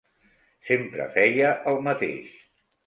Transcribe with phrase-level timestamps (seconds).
[0.69, 2.37] Sempre feia el mateix.